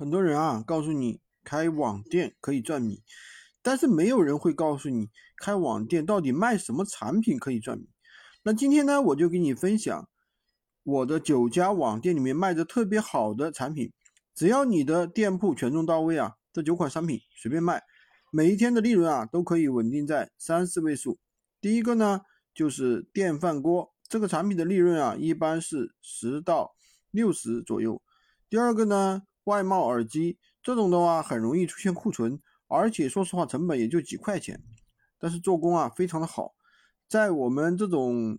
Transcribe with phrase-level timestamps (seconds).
[0.00, 3.02] 很多人啊，告诉你开网店可以赚米，
[3.60, 7.86] 但是没有人会告诉你开网店到底卖什么产品可以赚米。
[8.42, 10.08] 那今天呢，我就给你分享
[10.84, 13.92] 我的九家网店里面卖的特别好的产品，
[14.34, 17.82] 只要你的店铺权重到位啊，这九款商品随便卖，
[18.32, 21.18] 每一天的利润啊都可以稳定在三四位数。
[21.60, 22.22] 第一个呢，
[22.54, 26.72] 就是电饭锅，这个产品的利润啊一般是十到
[27.10, 28.00] 六十左右。
[28.48, 29.24] 第二个呢。
[29.44, 34.62] 外贸耳机这种的话，很容易出现库存，而且说实话，成本也就几块钱，
[35.18, 36.54] 但是做工啊非常的好，
[37.08, 38.38] 在我们这种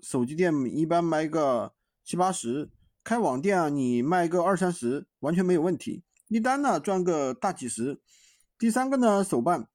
[0.00, 1.72] 手机店一般卖个
[2.04, 2.70] 七八十，
[3.02, 8.00] 开网店啊你卖个二三十完全没有问题，一单呢赚个大几十。
[8.58, 9.68] 第三个呢手办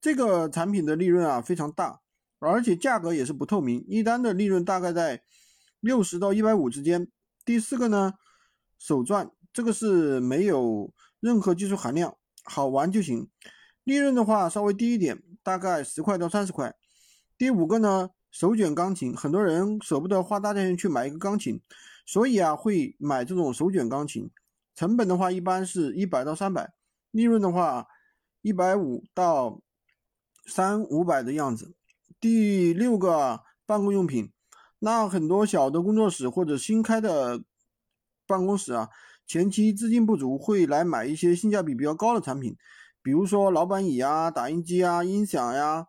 [0.00, 2.00] 这个产品的利润啊非常大，
[2.38, 5.22] 而且价格也是不透明，一单的利润大概在
[5.80, 7.10] 六十到一百五之间。
[7.44, 8.14] 第四个呢
[8.78, 9.30] 手钻。
[9.52, 13.28] 这个是没有任何技术含量，好玩就行。
[13.84, 16.74] 利润的话稍微低一点，大概十块到三十块。
[17.36, 21.60] 第五个呢，手卷钢琴，很多人舍不得花大价钱去买一个钢琴，
[22.06, 24.30] 所以啊会买这种手卷钢琴。
[24.74, 26.72] 成本的话一般是一百到三百，
[27.10, 27.88] 利润的话
[28.40, 29.60] 一百五到
[30.46, 31.74] 三五百的样子。
[32.20, 34.32] 第六个办公用品，
[34.78, 37.42] 那很多小的工作室或者新开的
[38.26, 38.88] 办公室啊。
[39.26, 42.54] 前期资金不足，会来买一些性价比比较高的产品，
[43.02, 45.86] 比如说老板椅啊、打印机啊、音响呀、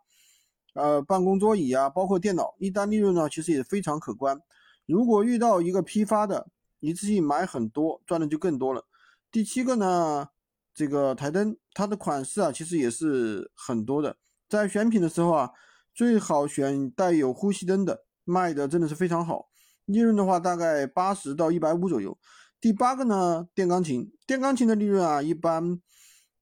[0.73, 4.39] 呃办公桌椅啊，包括电脑，一单利润呢其实也非常可观。
[4.85, 6.47] 如果遇到一个批发的，
[6.79, 8.85] 一次性买很多，赚的就更多了。
[9.31, 10.27] 第七个呢，
[10.73, 14.15] 这个台灯，它的款式啊其实也是很多的，
[14.47, 15.49] 在选品的时候啊，
[15.93, 19.49] 最好选带有呼吸灯的，卖的真的是非常好。
[19.85, 22.17] 利润的话大概八十到一百五左右。
[22.63, 25.81] 第八个呢，电钢琴，电钢琴的利润啊，一般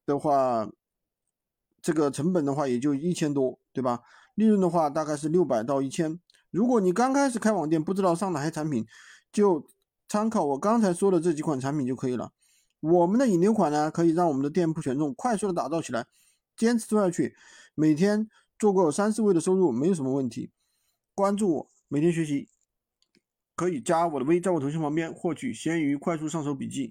[0.06, 0.70] 的话，
[1.82, 4.04] 这个成本的话也就一千多，对吧？
[4.36, 6.20] 利润的话大概是六百到一千。
[6.52, 8.86] 如果你刚开始开网店，不知道上哪些产品，
[9.34, 9.68] 就
[10.08, 12.32] 参考我刚才说的这几款产品就可以了。
[12.82, 16.06] 我们的引流款呢，可以让我们的店铺权重快速的打造起来，
[16.56, 17.36] 坚持做下去，
[17.74, 18.30] 每天
[18.60, 20.52] 做个三四位的收入没有什么问题。
[21.16, 22.48] 关注我，每天学习。
[23.62, 26.80] 可以加我的微，在我头像旁边获取闲鱼快速上手笔记。